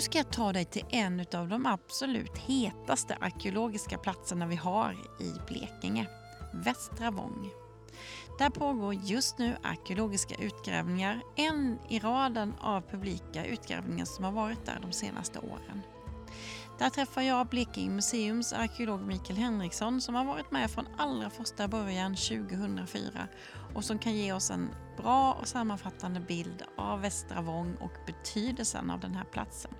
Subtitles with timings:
[0.00, 4.92] Nu ska jag ta dig till en av de absolut hetaste arkeologiska platserna vi har
[5.20, 6.06] i Blekinge,
[6.52, 7.50] Västra Vång.
[8.38, 14.66] Där pågår just nu arkeologiska utgrävningar, en i raden av publika utgrävningar som har varit
[14.66, 15.82] där de senaste åren.
[16.78, 21.68] Där träffar jag Blekinge museums arkeolog Mikael Henriksson som har varit med från allra första
[21.68, 23.28] början 2004
[23.74, 28.90] och som kan ge oss en bra och sammanfattande bild av Västra Vång och betydelsen
[28.90, 29.70] av den här platsen.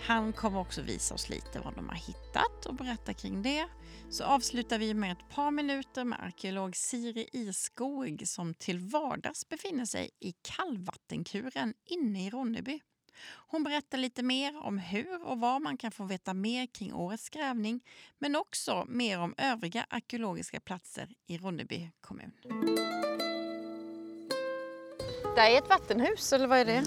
[0.00, 3.68] Han kommer också visa oss lite vad de har hittat och berätta kring det.
[4.10, 9.84] Så avslutar vi med ett par minuter med arkeolog Siri Iskog som till vardags befinner
[9.84, 12.80] sig i kallvattenkuren inne i Ronneby.
[13.46, 17.28] Hon berättar lite mer om hur och var man kan få veta mer kring årets
[17.28, 17.80] grävning
[18.18, 22.32] men också mer om övriga arkeologiska platser i Ronneby kommun.
[25.34, 26.84] Det är ett vattenhus, eller vad är det?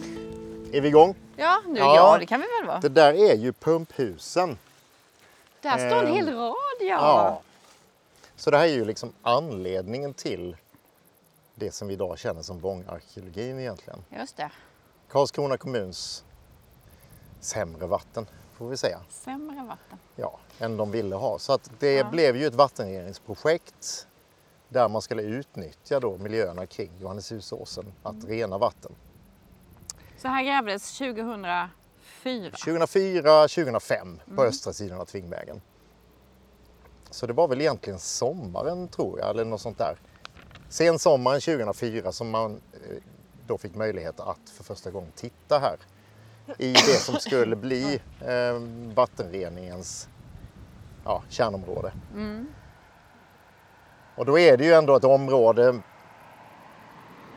[0.73, 1.15] Är vi igång?
[1.35, 1.95] Ja, nu, ja.
[1.95, 2.79] ja det kan vi väl vara.
[2.79, 4.57] Det där är ju pumphusen.
[5.61, 6.85] Där står en hel ehm, rad, ja.
[6.87, 7.41] ja.
[8.35, 10.57] Så det här är ju liksom anledningen till
[11.55, 14.03] det som vi idag känner som Vångarkeologin egentligen.
[14.09, 14.51] Just det.
[15.09, 16.23] Karlskrona kommuns
[17.39, 19.01] sämre vatten, får vi säga.
[19.09, 19.99] Sämre vatten?
[20.15, 21.39] Ja, än de ville ha.
[21.39, 22.09] Så att det ja.
[22.09, 24.07] blev ju ett vattenreningsprojekt
[24.69, 28.27] där man skulle utnyttja då miljöerna kring Johanneshusåsen att mm.
[28.27, 28.95] rena vatten.
[30.21, 32.51] Så här grävdes 2004?
[32.51, 34.47] 2004, 2005 på mm.
[34.47, 35.61] östra sidan av Tvingvägen.
[37.09, 39.97] Så det var väl egentligen sommaren tror jag, eller något sånt där.
[40.69, 42.97] Sen sommaren 2004 som man eh,
[43.47, 45.77] då fick möjlighet att för första gången titta här
[46.57, 48.59] i det som skulle bli eh,
[48.95, 50.09] vattenreningens
[51.05, 51.93] ja, kärnområde.
[52.13, 52.47] Mm.
[54.15, 55.81] Och då är det ju ändå ett område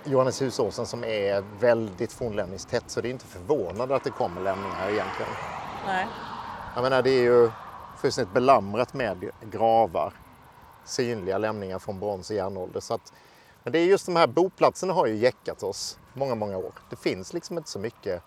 [0.07, 5.33] Johanneshusåsen som är väldigt fornlämningstätt så det är inte förvånande att det kommer lämningar egentligen.
[5.87, 6.07] Nej.
[6.75, 7.51] Jag menar det är ju
[7.99, 10.13] fullständigt belamrat med gravar,
[10.85, 12.81] synliga lämningar från brons och järnålder.
[12.81, 13.13] Så att,
[13.63, 16.73] men det är just de här boplatserna har ju jäckat oss många, många år.
[16.91, 18.23] Det finns liksom inte så mycket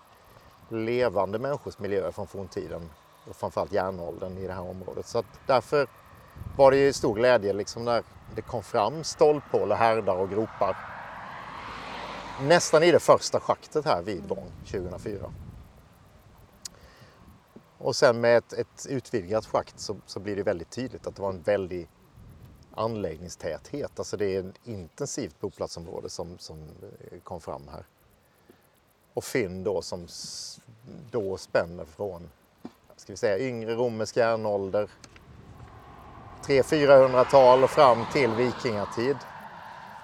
[0.68, 2.90] levande människors miljöer från forntiden
[3.28, 5.06] och framförallt järnåldern i det här området.
[5.06, 5.86] Så att därför
[6.56, 8.02] var det ju stor glädje liksom när
[8.34, 10.76] det kom fram stolphål och härdar och gropar
[12.42, 15.32] nästan i det första schaktet här vid Vång 2004.
[17.78, 21.22] Och sen med ett, ett utvidgat schakt så, så, blir det väldigt tydligt att det
[21.22, 21.88] var en väldig
[22.74, 23.98] anläggningstäthet.
[23.98, 27.86] Alltså det är ett intensivt boplatsområde som, som eh, kom fram här.
[29.14, 30.08] Och fynd då som
[31.10, 32.30] då spänner från
[32.96, 34.90] ska vi säga, yngre romersk järnålder,
[36.46, 39.16] 300-400-tal och fram till vikingatid.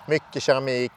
[0.09, 0.93] Mycket keramik,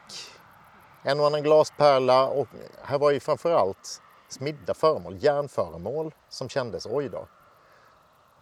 [1.02, 2.48] en och annan glaspärla och
[2.82, 7.26] här var ju framförallt smidda föremål, järnföremål som kändes, oj då.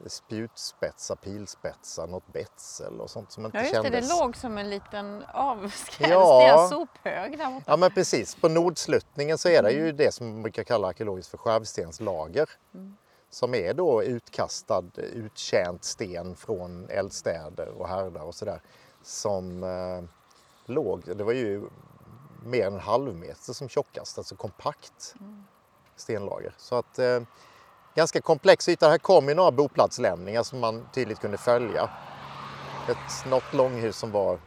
[0.06, 3.92] Spjutspetsar, pilspetsar, något betsel och sånt som inte ja, just kändes.
[3.92, 6.68] Det, det låg som en liten avskrämd ja.
[6.70, 7.64] sophög där borta.
[7.66, 9.96] Ja men precis, på nordsluttningen så är det ju mm.
[9.96, 12.50] det som man brukar kalla arkeologiskt för skärvstenslager.
[12.74, 12.96] Mm.
[13.30, 18.60] Som är då utkastad, uttjänt sten från eldstäder och härdar och sådär.
[19.02, 20.04] Som eh,
[20.66, 21.62] låg, det var ju
[22.46, 25.14] mer än en halv meter som tjockast, alltså kompakt
[25.96, 26.54] stenlager.
[26.58, 27.20] Så att eh,
[27.94, 28.88] ganska komplex yta.
[28.88, 31.90] Här kom ju några boplatslämningar som man tydligt kunde följa.
[32.88, 34.38] Ett, något långhus som var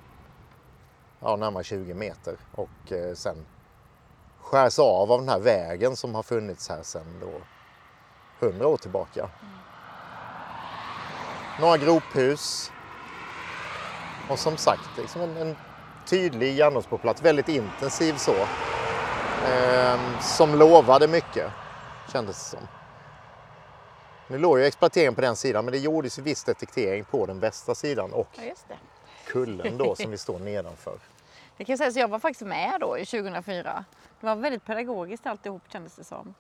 [1.20, 3.46] ja, närmare 20 meter och eh, sen
[4.42, 7.32] skärs av av den här vägen som har funnits här sedan då
[8.48, 9.22] 100 år tillbaka.
[9.22, 9.54] Mm.
[11.62, 12.72] Några grophus.
[14.30, 15.56] Och som sagt, liksom en, en
[16.10, 18.36] tydlig järnålsboplats, väldigt intensiv så.
[19.48, 21.52] Eh, som lovade mycket,
[22.12, 22.68] kändes det som.
[24.28, 27.76] Nu låg ju exploateringen på den sidan men det gjordes viss detektering på den västra
[27.76, 28.28] sidan och
[28.68, 28.76] ja,
[29.28, 30.98] kullen då som vi står nedanför.
[31.58, 33.86] Det kan jag säga, så jag var faktiskt med då i 2004.
[34.20, 36.34] Det var väldigt pedagogiskt alltihop kändes det som.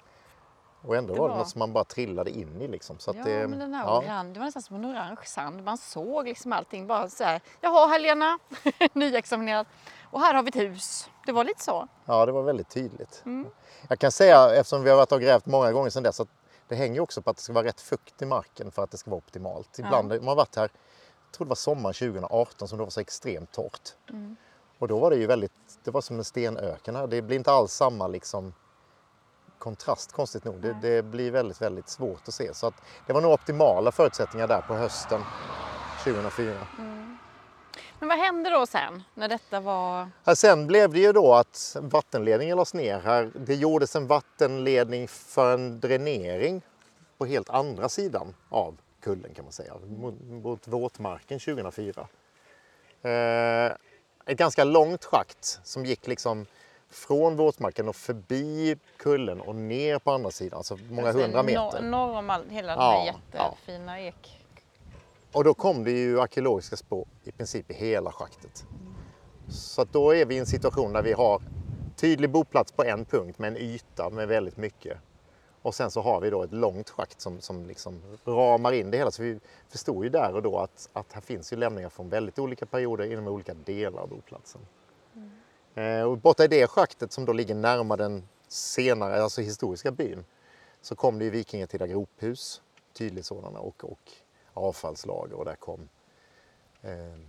[0.82, 3.00] Och ändå Det var det något som man bara trillade in i liksom.
[3.00, 5.64] Så Ja, det, men den här ja, orange, det var nästan som en orange sand.
[5.64, 7.42] Man såg liksom allting bara så här.
[7.62, 8.40] Jaha, Helena,
[8.94, 9.66] nyexaminerad.
[10.12, 11.10] Och här har vi ett hus.
[11.26, 11.88] Det var lite så.
[12.06, 13.22] ja, det var väldigt tydligt.
[13.26, 13.50] Mm.
[13.90, 16.28] Jag kan säga, eftersom vi har varit och grävt många gånger sedan dess, att
[16.68, 18.98] det hänger också på att det ska vara rätt fukt i marken för att det
[18.98, 19.80] ska vara optimalt.
[19.80, 20.70] Ibland, man har varit här,
[21.26, 23.96] jag tror det var sommaren 2018 som det var så extremt torrt.
[24.10, 24.36] Mm.
[24.80, 25.52] Och då var det ju väldigt,
[25.84, 27.08] det var som en stenöken här.
[27.08, 28.54] Det blir inte alls samma liksom
[29.60, 30.62] kontrast konstigt nog.
[30.62, 32.54] Det, det blir väldigt, väldigt svårt att se.
[32.54, 32.74] Så att
[33.08, 35.22] det var nog optimala förutsättningar där på hösten
[36.04, 36.58] 2004.
[38.00, 40.10] Men vad hände då sen när detta var...
[40.26, 43.32] Här sen blev det ju då att vattenledningen lades ner här.
[43.36, 46.62] Det gjordes en vattenledning för en dränering
[47.18, 52.08] på helt andra sidan av kullen kan man säga, mot, mot våtmarken 2004.
[53.02, 53.72] Eh,
[54.26, 56.46] ett ganska långt schakt som gick liksom
[56.90, 61.82] från våtmarken och förbi kullen och ner på andra sidan, alltså många alltså, hundra meter.
[61.82, 63.44] Norr om all, hela den Ja, här ja.
[63.44, 64.36] jättefina ek...
[65.32, 68.66] Och då kom det ju arkeologiska spår i princip i hela schaktet.
[69.50, 71.42] Så att då är vi i en situation där vi har
[71.96, 74.98] tydlig boplats på en punkt med en yta med väldigt mycket.
[75.62, 78.98] Och sen så har vi då ett långt schakt som, som liksom ramar in det
[78.98, 79.12] hela.
[79.12, 79.40] Så vi
[79.70, 83.12] förstod ju där och då att, att här finns ju lämningar från väldigt olika perioder
[83.12, 84.62] inom olika delar av boplatsen.
[85.76, 90.26] Eh, och borta i det schaktet som då ligger närmare den senare, alltså historiska byn,
[90.82, 92.62] så kom det ju vikingatida grophus,
[92.94, 94.12] tydligt sådana, och, och
[94.54, 95.90] avfallslager och där kom
[96.82, 97.20] eh,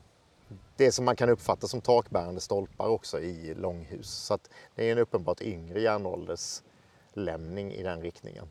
[0.77, 4.11] det som man kan uppfatta som takbärande stolpar också i långhus.
[4.11, 8.47] Så att det är en uppenbart yngre järnålderslämning i den riktningen.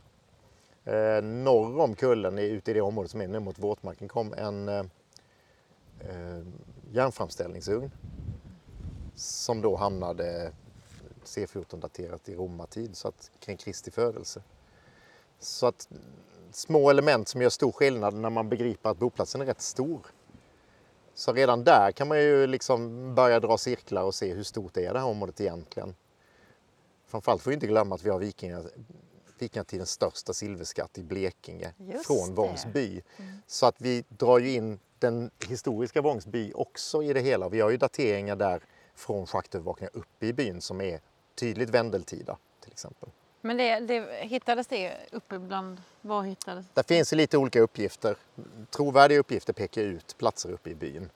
[0.86, 4.70] Eh, norr om kullen, ute i det området som är nu mot våtmarken, kom en
[4.70, 4.86] eh,
[6.00, 6.44] eh
[6.92, 7.92] järnframställningsugn
[9.20, 10.52] som då hamnade
[11.26, 14.44] C14-daterat i romartid, så att kring Kristi födelse.
[15.40, 15.88] Så att
[16.52, 20.06] små element som gör stor skillnad när man begriper att boplatsen är rätt stor.
[21.14, 24.94] Så redan där kan man ju liksom börja dra cirklar och se hur stort är
[24.94, 25.96] det här området egentligen.
[27.06, 28.70] Framförallt får vi inte glömma att vi har vikingar,
[29.40, 32.36] vikingatidens största silverskatt i Blekinge Just från
[32.74, 33.02] det.
[33.18, 33.38] Mm.
[33.48, 37.50] Så att vi drar ju in den historiska Vångs by också i det hela.
[37.50, 38.64] Vi har ju dateringar där
[39.00, 41.00] från schaktövervakningar uppe i byn som är
[41.36, 43.10] tydligt vändeltida till exempel.
[43.42, 45.82] Men det, det, hittades det uppe bland...
[46.02, 48.16] Var hittades Det finns ju lite olika uppgifter.
[48.70, 51.10] Trovärdiga uppgifter pekar ut platser uppe i byn.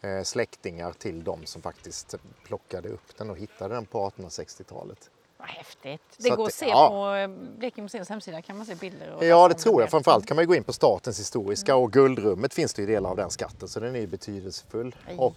[0.00, 2.14] Eh, släktingar till de som faktiskt
[2.44, 5.10] plockade upp den och hittade den på 1860-talet.
[5.36, 6.00] Vad häftigt.
[6.10, 6.88] Så Det att går det- att se ja.
[6.88, 7.28] på eh,
[7.58, 9.12] Blekinge museums hemsida kan man se bilder.
[9.14, 9.90] och Ja, det tror jag.
[9.90, 13.16] Framförallt kan man gå in på statens historiska och guldrummet finns det ju delar av
[13.16, 14.96] den skatten så den är ju betydelsefull.
[15.18, 15.34] Och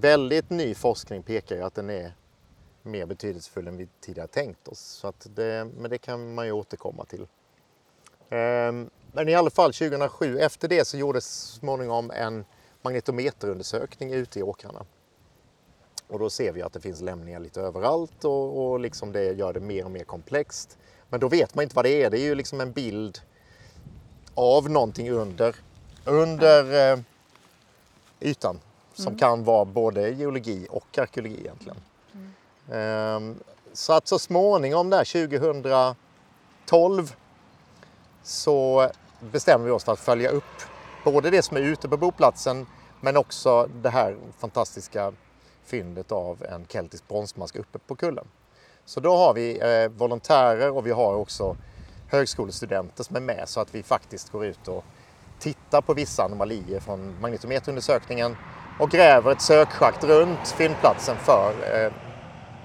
[0.00, 2.12] väldigt ny forskning pekar ju att den är
[2.82, 4.80] mer betydelsefull än vi tidigare tänkt oss.
[4.80, 7.26] Så att det, men det kan man ju återkomma till.
[8.28, 12.44] Ehm, Men i alla fall 2007, efter det så gjordes så småningom en
[12.82, 14.84] magnetometerundersökning ute i åkrarna.
[16.08, 19.52] Och då ser vi att det finns lämningar lite överallt och, och liksom det gör
[19.52, 20.78] det mer och mer komplext.
[21.08, 22.10] Men då vet man inte vad det är.
[22.10, 23.18] Det är ju liksom en bild
[24.34, 25.56] av någonting under,
[26.04, 26.98] under eh,
[28.20, 28.60] ytan
[28.94, 31.76] som kan vara både geologi och arkeologi egentligen.
[32.72, 33.38] Ehm,
[33.72, 35.04] så att så småningom där
[36.64, 37.14] 2012
[38.22, 38.90] så
[39.20, 40.44] bestämmer vi oss för att följa upp
[41.04, 42.66] både det som är ute på boplatsen
[43.00, 45.12] men också det här fantastiska
[45.64, 48.26] fyndet av en keltisk bronsmask uppe på kullen.
[48.84, 51.56] Så då har vi eh, volontärer och vi har också
[52.08, 54.84] högskolestudenter som är med så att vi faktiskt går ut och
[55.38, 58.36] tittar på vissa anomalier från magnetometerundersökningen
[58.78, 61.92] och gräver ett sökschakt runt fyndplatsen för eh,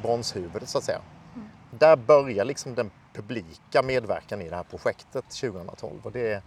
[0.02, 1.02] bronshuvudet så att säga.
[1.72, 6.42] Där börjar liksom den publika medverkan i det här projektet 2012 och det är,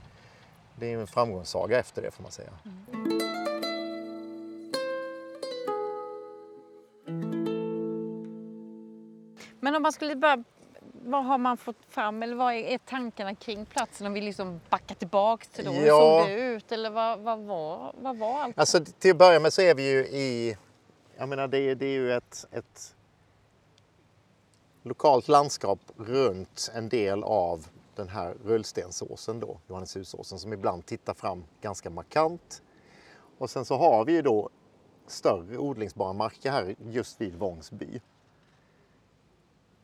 [0.76, 2.50] det är en framgångssaga efter det får man säga.
[2.64, 3.19] Mm.
[9.61, 10.45] Men om man skulle bara...
[11.04, 14.94] Vad har man fått fram eller vad är, tankarna kring platsen om vi liksom backar
[14.94, 15.70] tillbaks till då?
[15.70, 16.20] Hur Ja.
[16.20, 18.58] såg det ut eller vad, vad, var, vad var allt?
[18.58, 20.56] Alltså till att börja med så är vi ju i,
[21.16, 22.94] jag menar det, är- det är ju ett, ett
[24.82, 31.44] lokalt landskap runt en del av den här rullstensåsen då, Johanneshusåsen, som ibland tittar fram
[31.60, 32.62] ganska markant.
[33.38, 34.48] Och sen så har vi ju då
[35.06, 38.00] större odlingsbara marker här just vid Vångs by.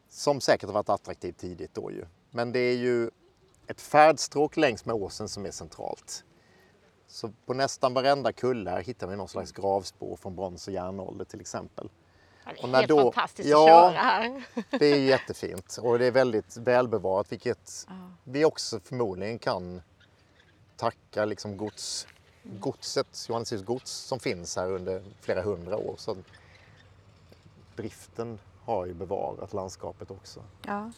[0.08, 2.04] Som säkert har varit attraktivt tidigt då ju.
[2.30, 3.10] Men det är ju
[3.66, 6.24] ett färdstråk längs med åsen som är centralt.
[7.06, 11.24] Så på nästan varenda kulle här hittar vi någon slags gravspår från brons och järnålder
[11.24, 11.88] till exempel.
[12.44, 13.86] Ja, det är Och helt då- fantastiskt Ja.
[13.86, 14.44] att köra här.
[14.78, 18.10] Det är jättefint och det är väldigt välbevarat vilket Ja.
[18.24, 19.82] vi också förmodligen kan
[20.76, 22.06] tacka liksom gods,
[22.42, 25.94] godset, Johanneshus gods som finns här under flera hundra år.
[25.98, 26.16] Så
[27.76, 28.38] driften
[28.68, 30.40] har ju bevarat landskapet också.
[30.66, 30.90] Ja.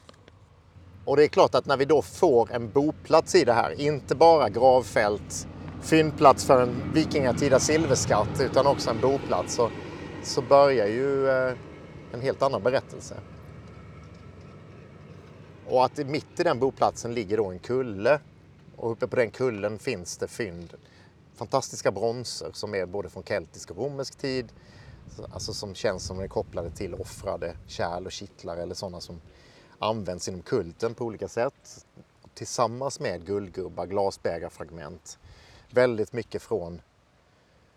[1.05, 4.15] Och det är klart att när vi då får en boplats i det här, inte
[4.15, 5.49] bara gravfält,
[5.81, 9.71] fyndplats för en vikingatida silverskatt utan också en boplats så,
[10.23, 11.55] så börjar ju eh,
[12.13, 13.15] en helt annan berättelse.
[15.67, 18.21] Och att mitt i den boplatsen ligger då en kulle
[18.77, 20.75] och uppe på den kullen finns det fynd,
[21.35, 24.53] fantastiska bronser som är både från keltisk och romersk tid,
[25.33, 29.21] alltså som känns som är kopplade till offrade kärl och kittlar eller sådana som
[29.79, 31.87] används inom kulten på olika sätt.
[32.35, 35.19] Tillsammans med guldgubbar, glasbägarfragment.
[35.71, 36.83] Väldigt mycket från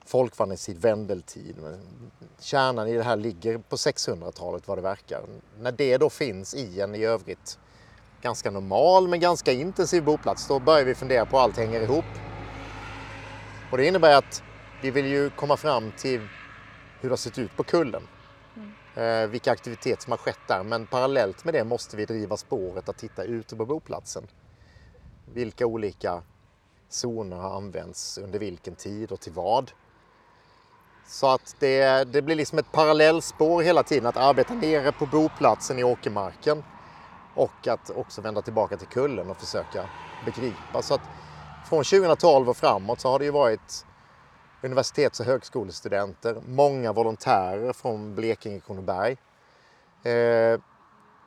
[0.05, 1.55] folkvandringstid, vändeltid.
[1.61, 1.79] Men
[2.39, 5.21] Kärnan i det här ligger på 600-talet vad det verkar.
[5.59, 7.59] När det då finns i en i övrigt
[8.21, 12.05] ganska normal men ganska intensiv boplats då börjar vi fundera på hur allt hänger ihop.
[13.71, 14.43] Och det innebär att
[14.81, 16.27] vi vill ju komma fram till
[17.03, 18.07] hur det har sett ut på kullen
[18.95, 20.63] eh, vilka aktiviteter som har skett där.
[20.63, 24.27] Men parallellt med det måste vi driva spåret att titta ute på boplatsen.
[25.33, 26.21] Vilka olika
[26.89, 29.71] zoner har använts under vilken tid och till vad.
[31.07, 35.79] Så att det, det blir liksom ett parallellspår hela tiden att arbeta nere på boplatsen
[35.79, 36.63] i åkermarken
[37.35, 39.89] och att också vända tillbaka till kullen och försöka
[40.25, 40.81] begripa.
[40.81, 41.01] Så att
[41.69, 43.85] från 2012 och framåt så har det ju varit
[44.63, 49.17] universitets och högskolestudenter, många volontärer från Blekinge och Kronoberg.
[50.03, 50.59] Eh,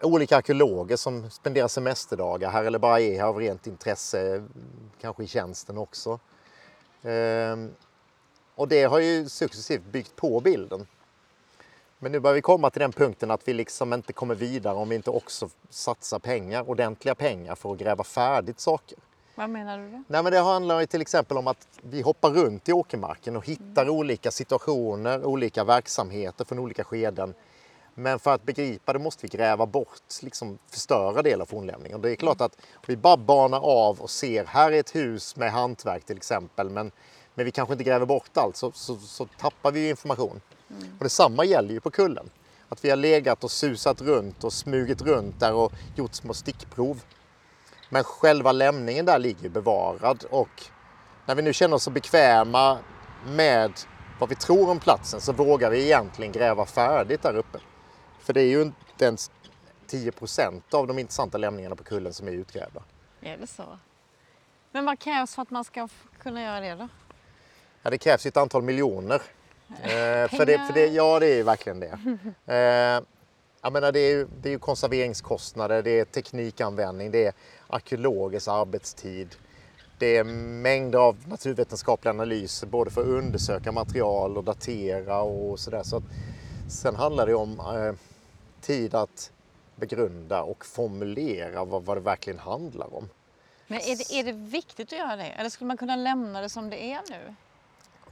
[0.03, 4.45] olika arkeologer som spenderar semesterdagar här eller bara är här av rent intresse,
[5.01, 6.21] kanske i tjänsten också.
[7.03, 7.57] Eh,
[8.55, 10.87] och det har ju successivt byggt på bilden.
[11.99, 14.89] Men nu börjar vi komma till den punkten att vi liksom inte kommer vidare om
[14.89, 18.99] vi inte också satsar pengar, ordentliga pengar för att gräva färdigt saker.
[19.39, 20.03] Vad menar du då?
[20.09, 23.89] Nej, men det handlar till exempel om att vi hoppar runt i åkermarken och hittar
[23.89, 27.35] olika situationer, olika verksamheter från olika skeden.
[27.95, 32.01] Men för att begripa det måste vi gräva bort, liksom förstöra del av fornlämningen.
[32.01, 35.37] Det är klart att om vi bara banar av och ser, här är ett hus
[35.37, 36.91] med hantverk till exempel, men,
[37.35, 40.41] men vi kanske inte gräver bort allt, så, så, så tappar vi information.
[40.69, 42.31] Och detsamma gäller ju på kullen.
[42.69, 47.03] Att vi har legat och susat runt och smugit runt där och gjort små stickprov.
[47.89, 50.63] Men själva lämningen där ligger bevarad och
[51.27, 52.79] när vi nu känner oss så bekväma
[53.27, 53.73] med
[54.19, 57.59] vad vi tror om platsen så vågar vi egentligen gräva färdigt där uppe.
[58.21, 59.31] För det är ju inte ens
[59.91, 62.83] 10% av de intressanta lämningarna på kullen som är utgrävda.
[63.21, 63.79] Är det så?
[64.73, 65.89] Men vad krävs för att man ska
[66.19, 66.89] kunna göra det då?
[67.83, 69.23] Ja, det krävs ett antal miljoner.
[69.83, 71.99] Eh, för det, för det, ja, det är ju verkligen det.
[72.53, 73.03] Eh,
[73.63, 77.33] jag menar, det, är ju, det är ju konserveringskostnader, det är teknikanvändning, det är
[77.69, 79.37] arkeologers arbetstid.
[79.99, 85.83] Det är mängder av naturvetenskapliga analyser både för att undersöka material och datera och sådär.
[85.83, 86.03] Så
[86.69, 87.95] sen handlar det om eh,
[88.61, 89.33] tid att
[89.77, 93.09] begrunda och formulera vad, vad det verkligen handlar om.
[93.67, 95.25] Men är det, är det viktigt att göra det?
[95.25, 97.35] Eller skulle man kunna lämna det som det är nu?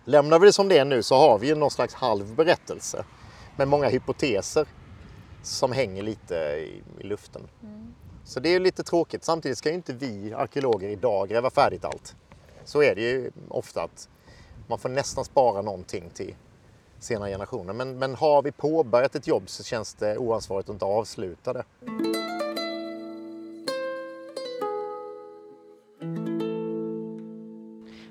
[0.05, 3.05] Lämnar vi det som det är nu så har vi ju någon slags halv berättelse
[3.57, 4.67] med många hypoteser
[5.43, 7.43] som hänger lite i, i luften.
[8.25, 9.25] Så det är lite tråkigt.
[9.25, 12.17] Samtidigt ska ju inte vi arkeologer idag gräva färdigt allt.
[12.65, 14.09] Så är det ju ofta att
[14.67, 16.35] man får nästan spara någonting till
[16.99, 17.73] senare generationer.
[17.73, 21.65] Men, men har vi påbörjat ett jobb så känns det oansvarigt att inte avsluta det.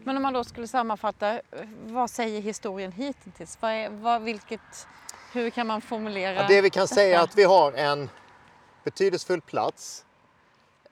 [0.03, 1.41] Men om man då skulle sammanfatta,
[1.85, 3.57] vad säger historien hittills?
[3.59, 4.87] Vad är, vad, vilket,
[5.33, 6.33] hur kan man formulera?
[6.33, 8.09] Ja, det vi kan säga är att vi har en
[8.83, 10.05] betydelsefull plats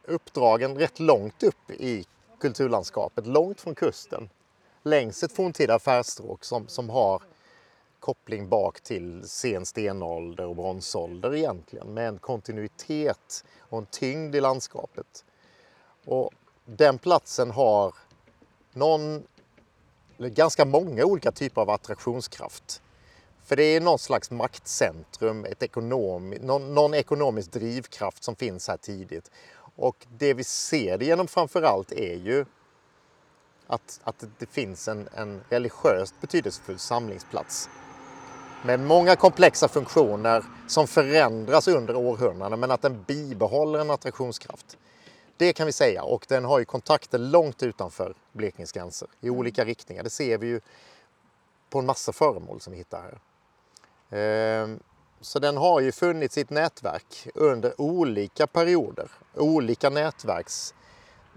[0.05, 2.05] uppdragen rätt långt upp i
[2.39, 4.29] kulturlandskapet, långt från kusten.
[4.83, 7.21] Längs ett forntida affärsstråk som, som har
[8.00, 14.41] koppling bak till sen stenålder och bronsålder egentligen med en kontinuitet och en tyngd i
[14.41, 15.25] landskapet.
[16.05, 16.31] Och
[16.65, 17.95] den platsen har
[18.74, 19.24] någon,
[20.17, 22.81] eller ganska många olika typer av attraktionskraft.
[23.45, 28.77] För det är någon slags maktcentrum, ett ekonom, någon, någon ekonomisk drivkraft som finns här
[28.77, 29.31] tidigt.
[29.75, 32.45] Och det vi ser det genom framförallt är ju
[33.67, 37.69] att, att det finns en, en religiöst betydelsefull samlingsplats.
[38.65, 44.77] Med många komplexa funktioner som förändras under århundraden men att den bibehåller en attraktionskraft.
[45.38, 49.65] Det kan vi säga och den har ju kontakter långt utanför Blekinges gränser i olika
[49.65, 50.03] riktningar.
[50.03, 50.62] Det ser vi ju
[51.69, 53.19] på en massa föremål som vi hittar här.
[54.12, 54.80] Ehm,
[55.22, 60.74] så den har ju funnits i ett nätverk under olika perioder, olika nätverks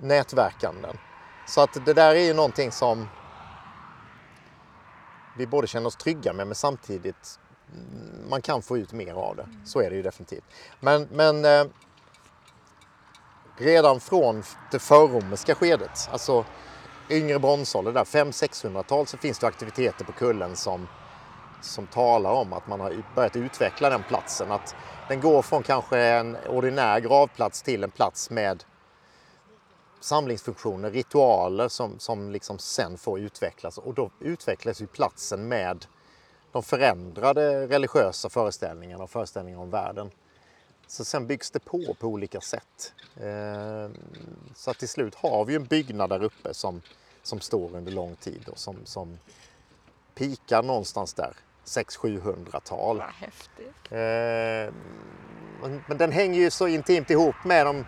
[0.01, 0.99] nätverkanden.
[1.49, 3.09] Så att det där är ju någonting som
[5.37, 7.41] vi både känner oss trygga med men samtidigt
[7.73, 9.47] mm, man kan få ut mer av det.
[9.65, 10.45] Så är det ju definitivt.
[10.81, 11.65] Men, men eh,
[13.57, 16.45] redan från det förromerska skedet, alltså
[17.11, 20.89] yngre bronsålder, där 500-600-tal, så finns det aktiviteter på kullen som,
[21.65, 24.53] som talar om att man har börjat utveckla den platsen.
[24.53, 24.75] Att
[25.09, 28.65] den går från kanske en ordinär gravplats till en plats med
[30.01, 35.87] samlingsfunktioner, ritualer som, som liksom sen får utvecklas och då utvecklas ju platsen med
[36.53, 40.11] de förändrade religiösa föreställningarna och föreställningarna om världen.
[40.87, 42.93] Så sen byggs det på på olika sätt.
[43.21, 43.95] Ehm,
[44.55, 46.83] så att till slut har vi en byggnad där uppe som,
[47.23, 49.19] som står under lång tid och som, som
[50.15, 52.99] pikar någonstans där 600-700-tal.
[52.99, 53.75] Vad häftigt.
[53.91, 54.75] Eh,
[55.63, 57.85] men, men den hänger ju så intimt ihop med de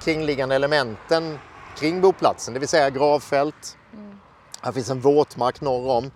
[0.00, 1.38] kringliggande elementen
[1.76, 3.78] kring boplatsen, det vill säga gravfält.
[3.92, 4.18] Mm.
[4.62, 6.10] Här finns en våtmark norr om.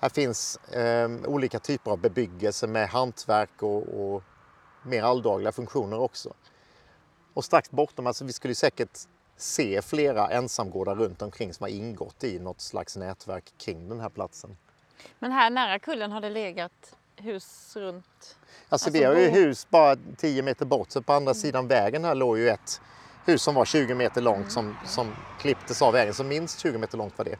[0.00, 4.22] Här finns eh, olika typer av bebyggelse med hantverk och, och
[4.82, 6.34] mer alldagliga funktioner också.
[7.34, 8.98] Och strax bortom, alltså vi skulle säkert
[9.36, 14.08] se flera ensamgårdar runt omkring som har ingått i något slags nätverk kring den här
[14.08, 14.56] platsen.
[15.18, 18.04] Men här nära kullen har det legat hus runt?
[18.06, 18.36] Alltså,
[18.68, 22.14] alltså vi har ju hus bara 10 meter bort, så på andra sidan vägen här
[22.14, 22.80] låg ju ett
[23.24, 26.98] hus som var 20 meter långt som, som klipptes av vägen, så minst 20 meter
[26.98, 27.38] långt var det.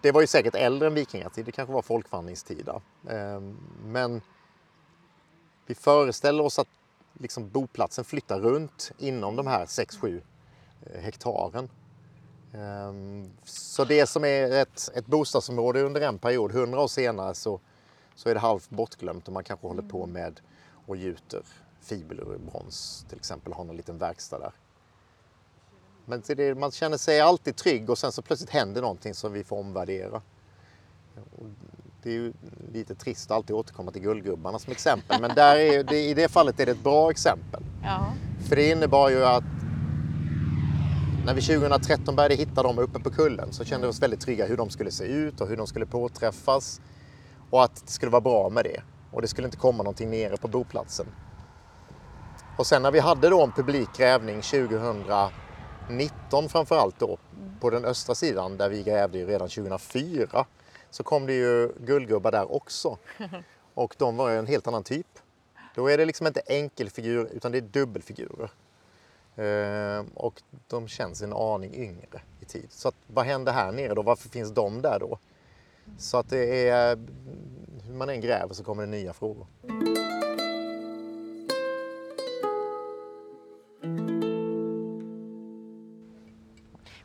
[0.00, 2.68] Det var ju säkert äldre än vikingatid, det kanske var folkvandringstid.
[3.10, 4.22] Ehm, men
[5.66, 6.68] vi föreställer oss att
[7.18, 10.22] liksom boplatsen flyttar runt inom de här 6-7
[10.86, 11.68] eh, hektaren.
[12.54, 17.60] Ehm, så det som är ett, ett bostadsområde under en period, 100 år senare, så,
[18.14, 20.12] så är det halvt bortglömt och man kanske håller på mm.
[20.12, 20.40] med
[20.86, 21.42] och gjuter
[21.80, 24.52] fiber ur brons till exempel, har någon liten verkstad där.
[26.04, 29.44] Men det, man känner sig alltid trygg och sen så plötsligt händer någonting som vi
[29.44, 30.22] får omvärdera.
[32.02, 32.32] Det är ju
[32.72, 36.28] lite trist att alltid återkomma till guldgubbarna som exempel men där är, det, i det
[36.28, 37.62] fallet är det ett bra exempel.
[37.82, 38.12] Ja.
[38.48, 39.44] För det innebar ju att
[41.30, 44.46] när vi 2013 började hitta dem uppe på kullen så kände vi oss väldigt trygga
[44.46, 46.80] hur de skulle se ut och hur de skulle påträffas
[47.50, 48.82] och att det skulle vara bra med det.
[49.12, 51.06] Och det skulle inte komma någonting nere på boplatsen.
[52.58, 57.18] Och sen när vi hade då en publik grävning 2019 framförallt då
[57.60, 60.46] på den östra sidan där vi grävde ju redan 2004
[60.90, 62.98] så kom det ju guldgubbar där också.
[63.74, 65.18] Och de var ju en helt annan typ.
[65.74, 68.50] Då är det liksom inte enkelfigur utan det är dubbelfigurer.
[69.40, 72.66] Ehm, och de känns en aning yngre i tid.
[72.70, 74.02] Så att, vad händer här nere då?
[74.02, 75.18] Varför finns de där då?
[75.98, 76.96] Så att det är,
[77.86, 79.46] hur man än gräver så kommer det nya frågor.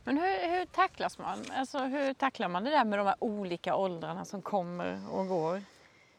[0.04, 1.46] Men hur tacklas man?
[1.52, 5.62] Alltså, hur tacklar man det där med de här olika åldrarna som kommer och går?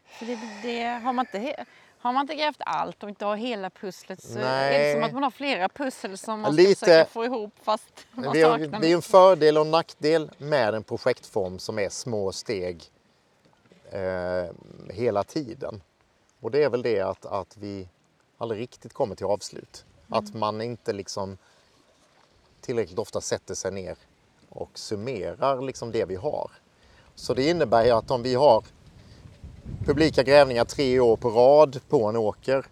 [0.07, 1.65] För det, det, har, man inte,
[1.99, 4.75] har man inte grävt allt och inte har hela pusslet så Nej.
[4.75, 7.53] är det som att man har flera pussel som man Lite, ska försöka få ihop
[7.63, 11.79] fast man det, är, det är en fördel och en nackdel med en projektform som
[11.79, 12.85] är små steg
[13.91, 14.51] eh,
[14.91, 15.83] hela tiden.
[16.41, 17.89] Och det är väl det att, att vi
[18.39, 19.85] aldrig riktigt kommer till avslut.
[20.07, 20.19] Mm.
[20.19, 21.39] Att man inte liksom
[22.61, 23.97] tillräckligt ofta sätter sig ner
[24.49, 26.51] och summerar liksom det vi har.
[27.15, 28.65] Så det innebär ju att om vi har
[29.85, 32.67] publika grävningar tre år på rad på en åker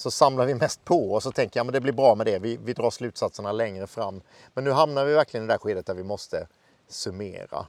[0.00, 2.38] så samlar vi mest på och så tänker jag att det blir bra med det.
[2.38, 4.20] Vi, vi drar slutsatserna längre fram.
[4.54, 6.46] Men nu hamnar vi verkligen i det där skedet där vi måste
[6.88, 7.66] summera.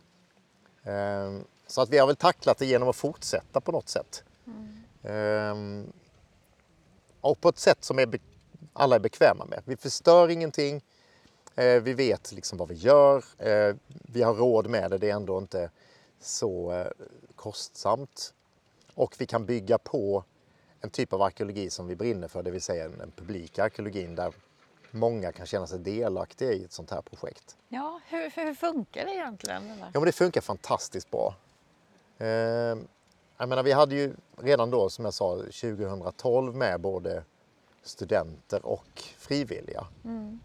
[0.84, 4.24] Ehm, så att vi har väl tacklat det genom att fortsätta på något sätt.
[4.48, 4.84] Mm.
[5.04, 5.94] Ehm,
[7.22, 8.20] och på ett sätt som är
[8.74, 9.62] alla är bekväma med.
[9.66, 10.84] Vi förstör ingenting,
[11.56, 13.24] ehm, vi vet liksom vad vi gör.
[13.38, 14.98] Ehm, vi har råd med det.
[14.98, 15.70] Det är ändå inte
[16.20, 16.88] så eh,
[17.36, 18.34] kostsamt.
[18.96, 20.24] Och vi kan bygga på
[20.82, 24.34] en typ av arkeologi som vi brinner för, det vill säga en publik arkeologin där
[24.92, 27.58] många kan känna sig delaktiga i ett sånt här projekt.
[27.68, 29.72] Ja, hur, hur funkar det egentligen?
[29.72, 29.86] Eller?
[29.94, 31.36] Ja, men det funkar fantastiskt bra.
[33.38, 37.24] jag menar, vi hade ju redan då, som jag sa, 2012 med både
[37.84, 39.88] studenter och frivilliga.
[40.04, 40.40] Mm.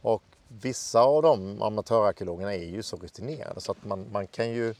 [0.00, 4.74] Och vissa av de amatöarkeologerna är ju så rutinerade så att man, man kan ju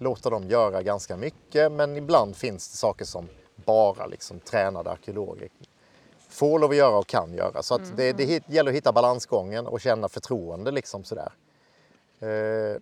[0.00, 3.28] låta dem göra ganska mycket men ibland finns det saker som
[3.64, 5.48] bara liksom tränade arkeologer
[6.28, 7.62] får lov att göra och kan göra.
[7.62, 11.32] Så att det, det gäller att hitta balansgången och känna förtroende liksom sådär.
[12.20, 12.80] Eh,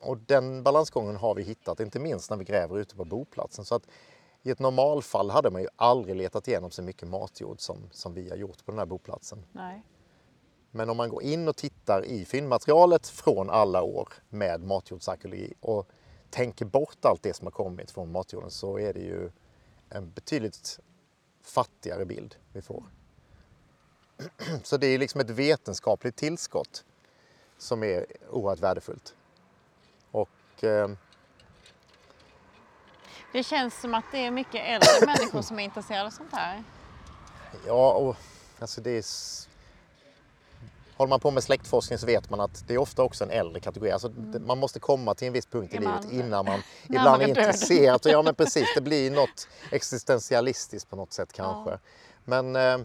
[0.00, 3.64] och den balansgången har vi hittat, inte minst när vi gräver ute på boplatsen.
[3.64, 3.82] Så att
[4.42, 8.28] i ett normalfall hade man ju aldrig letat igenom så mycket matjord som, som vi
[8.30, 9.44] har gjort på den här boplatsen.
[9.52, 9.82] Nej.
[10.70, 15.88] Men om man går in och tittar i fyndmaterialet från alla år med matjordsarkeologi och
[16.30, 19.30] tänker bort allt det som har kommit från matjorden så är det ju
[19.90, 20.80] en betydligt
[21.42, 22.84] fattigare bild vi får.
[24.62, 26.84] Så det är liksom ett vetenskapligt tillskott
[27.58, 29.14] som är oerhört värdefullt.
[30.10, 30.90] Och eh,
[33.32, 36.64] Det känns som att det är mycket äldre människor som är intresserade av sånt här.
[37.66, 38.16] ja, och,
[38.58, 39.04] alltså det är...
[40.98, 43.60] Håller man på med släktforskning så vet man att det är ofta också en äldre
[43.60, 43.90] kategori.
[43.90, 47.28] Alltså, det- Man måste komma till en viss punkt i livet innan man ibland är
[47.28, 48.00] intresserad.
[48.04, 51.78] Ja men precis, det blir något existentialistiskt på något sätt kanske.
[52.24, 52.78] Men eh,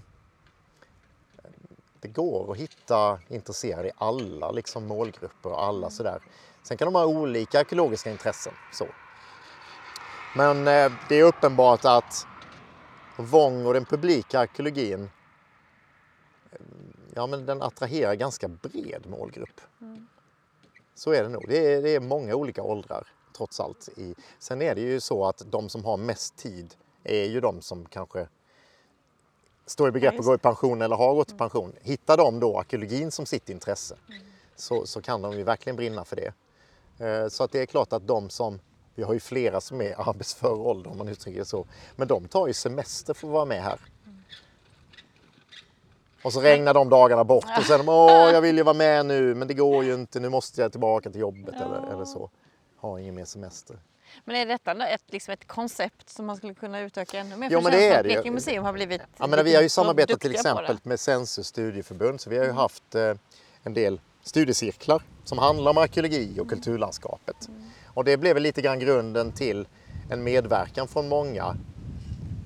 [2.01, 6.21] det går att hitta intresserade i alla liksom, målgrupper och alla sådär.
[6.63, 8.53] Sen kan de ha olika ekologiska intressen.
[8.73, 8.87] Så.
[10.35, 12.27] Men eh, det är uppenbart att
[13.17, 15.09] Vång och den publika arkeologin
[16.51, 16.57] eh,
[17.15, 19.61] ja, men den attraherar ganska bred målgrupp.
[20.95, 21.45] Så är det nog.
[21.47, 23.89] Det är, det är många olika åldrar trots allt.
[23.97, 24.15] I.
[24.39, 27.85] Sen är det ju så att de som har mest tid är ju de som
[27.85, 28.27] kanske
[29.65, 31.73] står i begrepp att gå i pension eller har gått i pension.
[31.81, 33.95] Hittar de då arkeologin som sitt intresse
[34.55, 36.33] så, så kan de ju verkligen brinna för det.
[37.05, 38.59] Eh, Så att det är klart att de som,
[38.95, 42.27] vi har ju flera som är arbetsför ålder om man uttrycker det så, men de
[42.27, 43.79] tar ju semester för att vara med här.
[46.23, 49.35] Och så regnar de dagarna bort och sen åh jag vill ju vara med nu
[49.35, 52.29] men det går ju inte, nu måste jag tillbaka till jobbet eller, eller så.
[52.77, 53.77] Har ingen mer semester.
[54.25, 57.49] Men är detta ett, liksom ett koncept som man skulle kunna utöka ännu mer?
[57.51, 58.03] Jo, men det är det.
[58.03, 62.21] Blekinge museum har blivit Ja, men vi har ju samarbetat till exempel med Sensus studieförbund
[62.21, 63.13] så vi har ju haft eh,
[63.63, 67.49] en del studiecirklar som handlar om arkeologi och kulturlandskapet.
[67.85, 69.67] Och det blev lite grann grunden till
[70.09, 71.55] en medverkan från många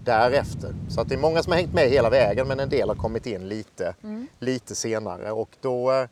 [0.08, 0.76] därefter.
[0.90, 2.96] Så att det är många som har hängt med hela vägen men en del har
[2.96, 3.96] kommit in lite,
[4.40, 6.08] lite senare och då,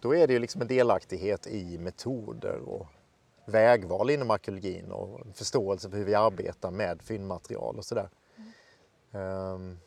[0.00, 2.86] då är det ju liksom en delaktighet i metoder och
[3.44, 8.08] vägval inom arkeologin och förståelse för hur vi arbetar med fyndmaterial och sådär.
[9.12, 9.78] Ehm,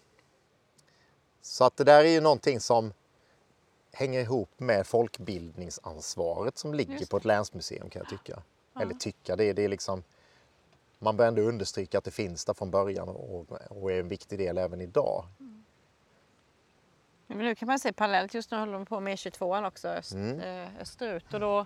[1.41, 2.93] Så att det där är ju någonting som
[3.93, 8.41] hänger ihop med folkbildningsansvaret som ligger på ett länsmuseum kan jag tycka.
[8.81, 10.03] Eller tycka, det är, det är liksom
[11.03, 14.39] man bör ändå understryka att det finns där från början och, och är en viktig
[14.39, 15.25] del även idag.
[17.27, 20.11] Men nu kan man se parallellt, just nu håller de på med E22 också öst,
[20.13, 20.39] Mm.
[20.39, 21.65] eh, österut och då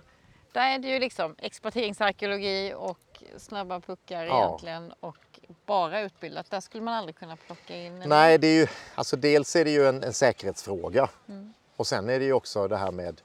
[0.52, 4.46] där är det ju liksom exploateringsarkeologi och snabba puckar Ja.
[4.46, 6.50] egentligen och bara utbildat.
[6.50, 9.64] Där skulle man aldrig kunna plocka in en- Nej, det är ju, alltså dels är
[9.64, 11.52] det ju en, en säkerhetsfråga Mm.
[11.76, 13.20] och sen är det ju också det här med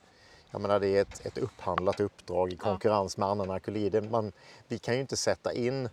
[0.52, 3.90] jag menar, det är ett, ett upphandlat uppdrag i konkurrens med annan arkeologi.
[3.90, 4.32] Det, man,
[4.68, 5.90] vi kan ju inte sätta in,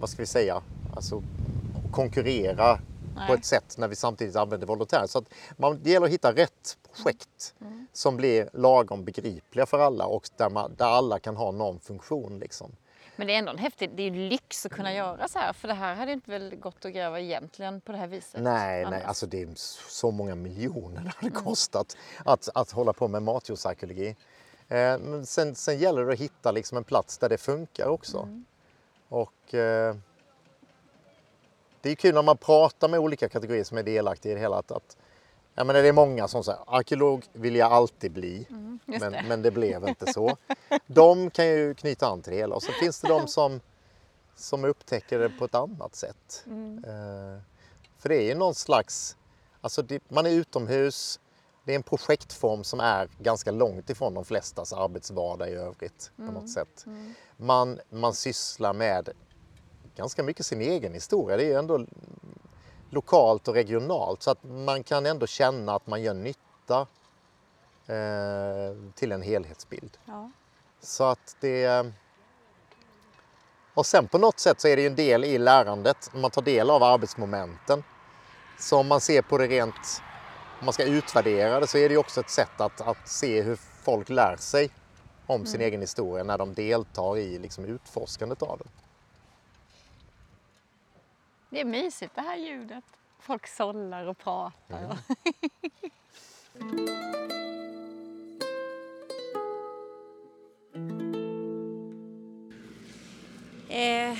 [0.00, 0.62] vad ska vi säga,
[0.96, 1.22] alltså
[1.92, 2.76] konkurrera
[3.14, 3.34] på Nej.
[3.34, 5.06] ett sätt när vi samtidigt använder volontärer.
[5.06, 5.24] Så att
[5.56, 7.86] man, det gäller att hitta rätt projekt Mm.
[7.92, 12.38] som blir lagom begripliga för alla och där, man, där alla kan ha någon funktion.
[12.38, 12.72] Liksom.
[13.18, 15.52] Men det är ändå en häftig, det är ju lyx att kunna göra så här
[15.52, 18.42] för det här hade inte väl gått att gräva egentligen på det här viset.
[18.42, 19.48] Nej, nej, alltså det är
[19.88, 24.16] så många miljoner det hade kostat att, att hålla på med matjordsarkeologi.
[24.68, 28.28] Eh, men sen, sen gäller det att hitta liksom en plats där det funkar också.
[29.08, 29.96] Och eh,
[31.80, 34.56] det är kul när man pratar med olika kategorier som är delaktiga i det hela.
[34.56, 34.96] Att, att,
[35.58, 38.46] ja, men det är många som säger arkeolog vill jag alltid bli,
[38.86, 39.24] just men, det.
[39.28, 40.36] men det blev inte så.
[40.86, 43.60] De kan ju knyta an till det hela och så finns det de som,
[44.36, 46.44] som upptäcker det på ett annat sätt.
[46.86, 47.42] Eh,
[47.98, 49.16] för det är ju någon slags,
[49.60, 51.20] alltså det, man är utomhus,
[51.64, 56.32] det är en projektform som är ganska långt ifrån de flestas arbetsvardag i övrigt på
[56.32, 56.84] något sätt.
[57.36, 59.08] Man, man sysslar med
[59.96, 61.36] ganska mycket sin egen historia.
[61.36, 61.86] Det är ju ändå
[62.90, 66.86] lokalt och regionalt så att man kan ändå känna att man gör nytta
[67.86, 69.98] eh, till en helhetsbild.
[70.04, 70.30] Ja.
[70.80, 71.92] Så att det...
[73.74, 76.42] Och sen på något sätt så är det ju en del i lärandet, man tar
[76.42, 77.84] del av arbetsmomenten.
[78.58, 80.02] Så om man ser på det rent,
[80.58, 83.42] om man ska utvärdera det så är det ju också ett sätt att, att se
[83.42, 84.70] hur folk lär sig
[85.26, 88.68] om sin egen historia när de deltar i liksom utforskandet av den.
[91.50, 92.84] Det är mysigt det här ljudet.
[93.20, 94.82] Folk sållar och pratar.
[103.68, 104.18] eh,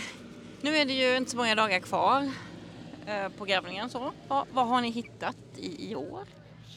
[0.61, 2.31] nu är det ju inte så många dagar kvar
[3.07, 3.91] eh, på grävningen.
[3.91, 4.13] Så.
[4.29, 6.27] Vad, vad har ni hittat i, i år?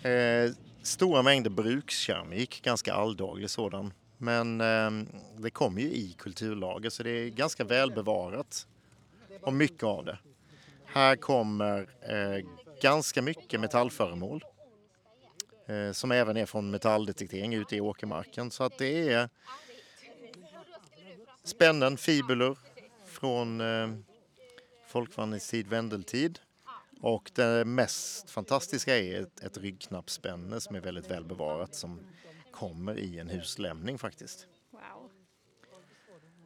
[0.03, 3.93] Eh, stora mängder brukskeramik, ganska alldaglig sådan.
[4.17, 4.91] Men eh,
[5.37, 8.67] det kommer ju i kulturlager så det är ganska välbevarat.
[9.41, 10.17] Och mycket av det.
[10.93, 12.45] Här kommer eh,
[12.81, 14.43] ganska mycket metallföremål.
[15.67, 18.51] Eh, som även är från metalldetektering ute i åkermarken.
[18.51, 19.29] Så att det är
[21.43, 22.57] spännen, fibulor
[23.05, 23.89] från eh,
[24.87, 26.39] folkvandringstid, vändeltid.
[27.01, 31.99] Och det mest fantastiska är ett, ett ryggknappsspänne som är väldigt välbevarat som
[32.51, 34.47] kommer i en huslämning faktiskt.
[34.71, 35.09] Wow.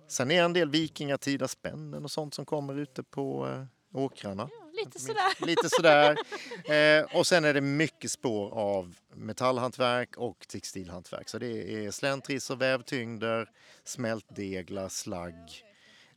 [0.07, 3.47] Sen är det en del vikingatida spännen och sånt som kommer ute på
[3.95, 4.49] åkrarna.
[4.73, 5.45] Lite sådär.
[5.45, 6.17] Lite sådär.
[6.65, 11.29] Eh, och sen är det mycket spår av metallhantverk och textilhantverk.
[11.29, 13.51] Så det är släntrisor, vävtyngder,
[13.83, 15.63] smältdeglar, slagg,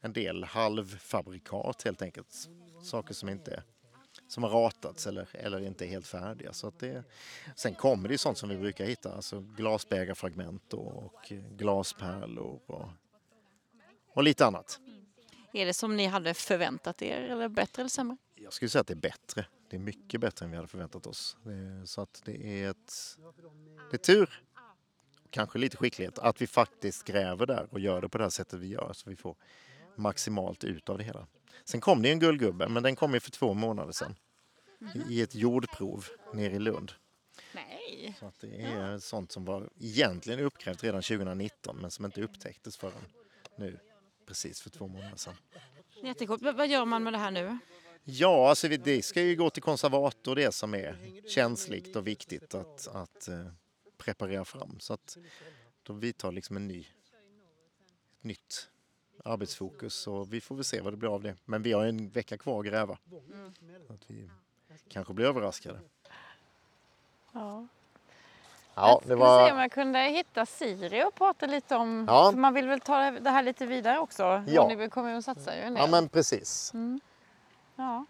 [0.01, 2.49] en del halvfabrikat helt enkelt.
[2.83, 3.63] Saker som inte
[4.29, 6.53] som har ratats eller, eller inte är helt färdiga.
[6.53, 7.05] Så att det,
[7.57, 12.89] sen kommer det sånt som vi brukar hitta, alltså glasbägarfragment och, och glaspärlor och,
[14.13, 14.81] och lite annat.
[15.53, 18.17] Är det som ni hade förväntat er eller bättre eller sämre?
[18.35, 19.47] Jag skulle säga att det är bättre.
[19.71, 21.37] Det är mycket bättre än vi hade förväntat oss.
[21.85, 23.19] Så att det är ett...
[23.91, 24.43] Det är tur,
[25.31, 28.61] kanske lite skicklighet, att vi faktiskt gräver där och gör det på det här sättet
[28.61, 29.37] vi gör så vi får
[29.97, 31.27] maximalt ut av det hela.
[31.65, 34.17] Sen kom det en guldgubbe, men den kom ju för två månader sedan.
[35.09, 36.93] I ett jordprov nere i Lund.
[37.53, 38.15] Nej.
[38.19, 42.77] Så att det är sånt som var egentligen uppgrävt redan 2019 men som inte upptäcktes
[42.77, 43.05] förrän
[43.57, 43.79] nu
[44.29, 45.35] precis för två månader sedan.
[46.03, 46.43] Jättecoolt.
[46.43, 47.59] V- vad gör man med det här nu?
[48.05, 52.55] Ja, alltså vi- det ska ju gå till konservator det som är känsligt och viktigt
[52.55, 53.47] att, att eh,
[53.97, 54.81] preparera fram.
[54.81, 55.17] Så att
[55.83, 58.69] de vidtar liksom en ny, ett nytt
[59.25, 61.37] arbetsfokus och vi får väl se vad det blir av det.
[61.45, 62.99] Men vi har en vecka kvar att gräva.
[63.87, 64.31] Så att vi
[64.89, 65.81] kanske blir överraskade.
[67.33, 67.69] Ja.
[68.81, 69.63] Ja, det Jag skulle se om var...
[69.63, 72.05] jag kunde hitta Siri och prata lite om...
[72.09, 72.33] Ja.
[72.37, 74.43] Man vill väl ta det här lite vidare också?
[74.47, 74.63] Ja.
[74.63, 75.83] Ronneby kommun satsar ju en del.
[75.85, 76.73] Ja, men precis.
[77.77, 78.05] Ja.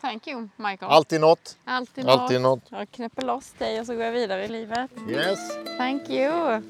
[0.00, 0.92] Thank you, Michael.
[0.92, 1.58] Alltid något.
[1.64, 2.70] Alltid, Alltid något.
[2.70, 2.78] något.
[2.80, 4.90] Jag knäpper loss dig och så går jag vidare i livet.
[5.08, 5.38] Yes.
[5.78, 6.62] Thank you.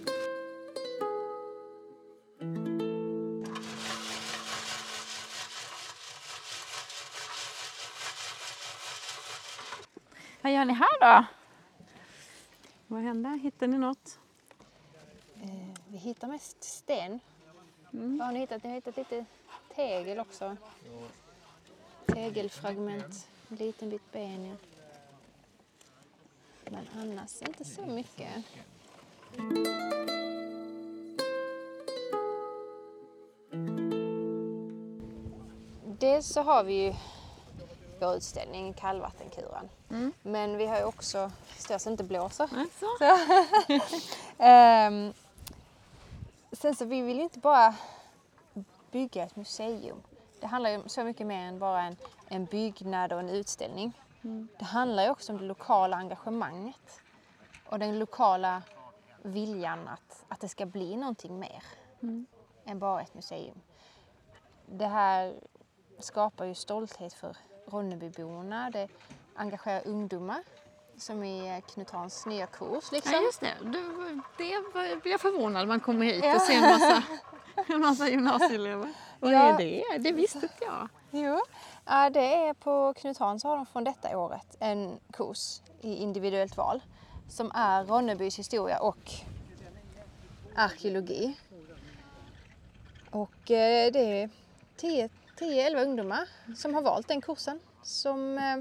[10.42, 11.24] Vad gör ni här då?
[12.90, 13.38] Vad händer?
[13.38, 14.18] Hittar ni något?
[15.42, 17.20] Eh, vi hittar mest sten.
[17.90, 18.62] Vad har ni hittat?
[18.62, 19.24] Ni har hittat lite
[19.74, 20.56] tegel också.
[22.06, 24.44] Tegelfragment, en liten bit ben.
[24.44, 24.56] Ja.
[26.70, 28.44] Men annars inte så mycket.
[35.98, 36.94] Dels så har vi ju
[38.00, 39.68] vår utställning Kallvattenkuran.
[40.22, 42.86] Men vi har ju också, står så inte blåser, Alltså.
[44.38, 45.12] Ehm,
[46.52, 47.74] sen så vi vill ju inte bara
[48.90, 50.02] bygga ett museum.
[50.40, 51.96] Det handlar ju om så mycket mer än bara en,
[52.28, 53.92] en byggnad och en utställning.
[54.58, 57.00] Det handlar ju också om det lokala engagemanget
[57.68, 58.62] och den lokala
[59.22, 61.62] viljan att, att det ska bli någonting mer
[62.64, 63.60] än bara ett museum.
[64.66, 65.34] Det här
[65.98, 67.36] skapar ju stolthet för
[67.70, 68.70] Ronnebyborna.
[68.70, 68.88] Det
[69.34, 70.42] engagerar ungdomar
[70.96, 72.92] som i Knut Hans nya kurs.
[72.92, 73.12] Liksom.
[73.12, 73.54] Ja, just det.
[73.62, 73.82] Du,
[74.38, 76.34] det blir jag förvånad man kommer hit Ja.
[76.34, 77.02] och ser en massa,
[77.68, 78.92] en massa gymnasieelever.
[79.20, 79.38] Vad Ja.
[79.38, 79.98] är det?
[79.98, 80.88] Det visste inte jag.
[81.10, 81.40] Jo,
[81.84, 86.56] ja, det är på Knut Hans har de från detta året en kurs i individuellt
[86.56, 86.82] val
[87.28, 89.10] som är Ronnebys historia och
[90.56, 91.36] arkeologi.
[93.10, 94.30] Och eh, det är
[95.40, 98.56] 10-11 ungdomar som har valt den kursen som eh,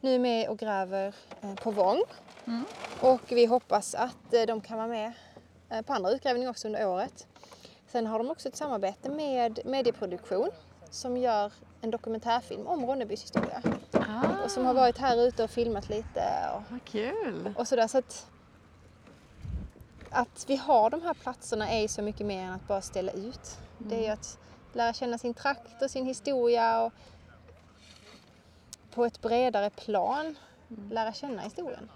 [0.00, 2.02] nu är med och gräver eh, på Vång.
[3.00, 5.12] Och vi hoppas att eh, de kan vara med
[5.86, 7.26] på andra utgrävningar också under året.
[7.86, 10.50] Sen har de också ett samarbete med Medieproduktion
[10.90, 13.62] som gör en dokumentärfilm om Ronnebys historia.
[13.92, 16.22] Ah, Och som har varit här ute och filmat lite
[16.54, 17.54] och, vad kul.
[17.58, 17.86] och sådär.
[17.86, 18.26] Så att,
[20.10, 23.12] att vi har de här platserna är ju så mycket mer än att bara ställa
[23.12, 23.58] ut.
[23.78, 24.38] Det är ju att
[24.72, 26.92] lära känna sin trakt och sin historia och
[28.90, 30.38] på ett bredare plan
[30.90, 31.90] lära känna historien.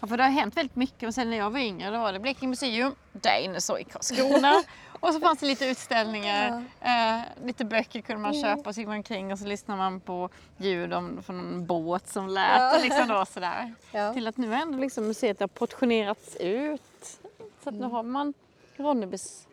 [0.00, 1.06] Ja, för det har hänt väldigt mycket.
[1.06, 4.62] Och sen när jag var yngre då var det Blekinge museum, Dinosaur i Karlskrona.
[5.00, 8.88] och så fanns det lite utställningar, eh, lite böcker kunde man köpa och så gick
[8.88, 12.60] man omkring och så lyssnade man på ljud om, från en båt som lät.
[12.60, 12.76] Ja.
[12.76, 13.74] Och liksom då, sådär.
[13.92, 14.12] Ja.
[14.12, 17.20] Till att nu har ändå liksom museet har portionerats ut.
[17.62, 18.34] Så att nu har man
[18.76, 19.47] Ronnebys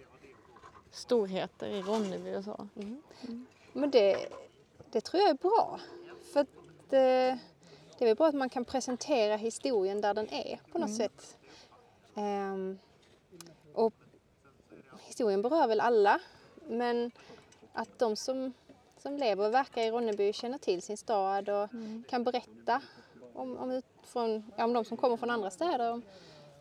[0.95, 2.67] storheter i Ronneby och så.
[3.73, 4.27] Men det,
[4.91, 5.79] det tror jag är bra.
[6.33, 6.47] För att
[6.93, 7.37] eh,
[7.97, 11.37] det är väl bra att man kan presentera historien där den är på något sätt.
[12.15, 12.79] Ehm,
[13.73, 13.93] och
[15.01, 16.19] historien berör väl alla,
[16.67, 17.11] men
[17.73, 18.53] att de som,
[18.97, 21.69] som lever och verkar i Ronneby känner till sin stad och
[22.09, 22.81] kan berätta
[23.33, 26.01] om, om, ut- från, ja, om de som kommer från andra städer, om,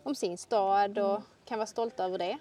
[0.02, 2.38] om sin stad och kan vara stolta över det.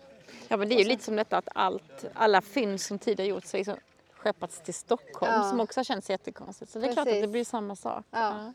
[0.47, 3.53] Ja men det är ju lite som detta att allt, alla fynd som tidigare gjorts
[3.53, 3.75] liksom
[4.13, 5.49] skeppats till Stockholm Ja.
[5.49, 6.71] som också har känts jättekonstigt.
[6.71, 7.21] Så det är klart att Precis.
[7.21, 8.05] det blir samma sak.
[8.11, 8.53] Ja.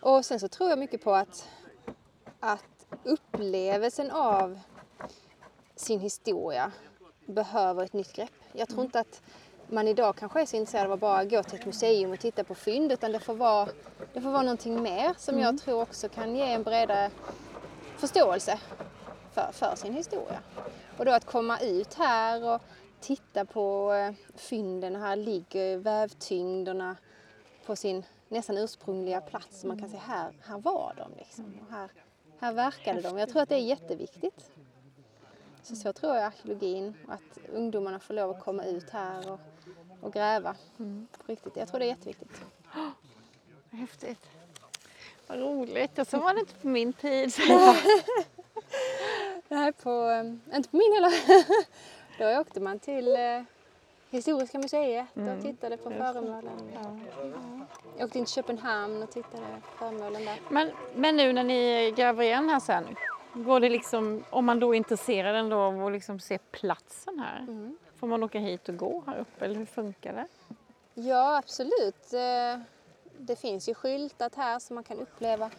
[0.00, 1.48] Och sen så tror jag mycket på att,
[2.40, 4.58] att upplevelsen av
[5.76, 6.72] sin historia
[7.26, 8.30] behöver ett nytt grepp.
[8.52, 9.22] Jag tror inte att
[9.68, 12.44] man idag kanske är så intresserad av att bara gå till ett museum och titta
[12.44, 13.68] på fynd utan det får vara,
[14.12, 17.10] det får vara någonting mer som jag tror också kan ge en bredare
[17.96, 18.58] förståelse
[19.36, 20.40] för, för sin historia.
[20.96, 22.62] Och då att komma ut här och
[23.00, 24.96] titta på eh, fynden.
[24.96, 26.96] Här ligger vävtyngderna
[27.66, 29.64] på sin nästan ursprungliga plats.
[29.64, 31.58] Man kan säga här, här var de liksom.
[31.66, 31.90] Och här,
[32.40, 33.18] här verkade de.
[33.18, 34.50] Jag tror att det är jätteviktigt.
[35.62, 39.40] Så, så tror jag arkeologin, att ungdomarna får lov att komma ut här och,
[40.00, 40.56] och gräva.
[41.16, 41.56] På riktigt.
[41.56, 42.44] Jag tror det är jätteviktigt.
[43.70, 44.26] Häftigt.
[45.26, 45.98] Vad roligt.
[45.98, 47.32] Och så var det inte på min tid.
[49.48, 51.12] Nej, på, eh, inte på min heller.
[52.34, 53.42] Då åkte man till eh,
[54.10, 56.72] Historiska museet och tittade på föremålen.
[57.98, 60.38] Jag åkte in till Köpenhamn och tittade på föremålen där.
[60.50, 62.96] Men, men nu när ni gräver igen här sen,
[63.34, 67.46] går det liksom, om man då är intresserad ändå av att liksom se platsen här,
[68.00, 70.26] får man åka hit och gå här uppe eller hur funkar det?
[70.94, 72.12] Ja, absolut.
[72.12, 72.60] Eh,
[73.18, 75.50] Det finns ju skyltat här så man kan uppleva,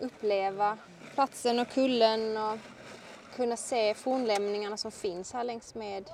[0.00, 0.78] uppleva
[1.14, 2.58] platsen och kullen och
[3.36, 6.10] kunna se fornlämningarna som finns här längs med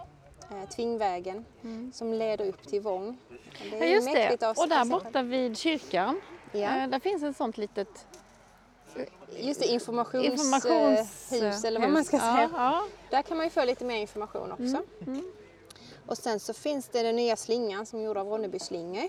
[0.51, 1.45] eh, Tvingvägen
[1.93, 3.19] som leder upp till Vång.
[3.71, 4.49] Det Ja, just mäktigt det.
[4.49, 6.21] Och där borta vid kyrkan,
[6.53, 6.83] Ja.
[6.83, 8.07] eh, där finns ett sånt litet
[9.39, 11.65] Just det, informationshus informationshus.
[11.65, 12.51] eller vad man ska ja, säga.
[12.53, 12.85] Ja.
[13.11, 14.83] Där kan man ju få lite mer information också.
[16.07, 19.09] Och sen så finns det den nya slingan som är gjord av Ronneby slingor.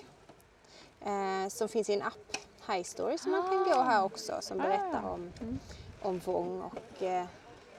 [1.02, 4.58] Eh, som finns i en app, High Story, som man kan gå här också som
[4.58, 5.32] berättar om,
[6.02, 7.26] om Vång och eh,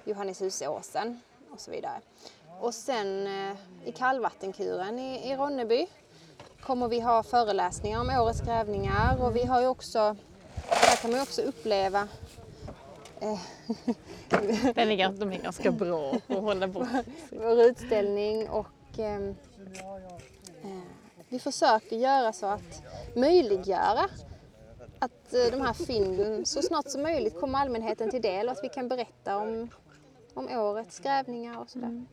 [0.08, 2.00] Johanneshusåsen och så vidare.
[2.60, 5.86] Och sen eh, i kallvattenkuren i, i Ronneby
[6.60, 10.16] kommer vi ha föreläsningar om årets grävningar och vi har ju också,
[10.70, 12.08] där kan man ju också uppleva
[14.74, 16.88] Den är, ganska- de är ganska bra att hålla bort.
[17.30, 18.66] vår utställning och
[18.98, 19.34] ehm,
[20.62, 20.78] eh,
[21.28, 22.82] vi försöker göra så att
[23.14, 24.08] möjliggöra
[24.98, 28.64] att eh, de här fynden så snart som möjligt kommer allmänheten till del och att
[28.64, 29.68] vi kan berätta om,
[30.38, 32.04] om årets grävningar och sådär.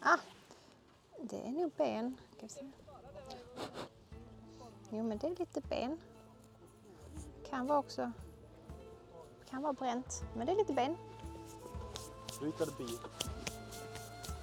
[0.00, 0.18] Ah,
[1.20, 2.16] det är nog ben.
[4.90, 5.98] Jo men det är lite ben.
[7.50, 8.12] Kan vara också
[9.50, 10.96] kan vara bränt, men det är lite ben.
[12.40, 12.98] Ritade bil.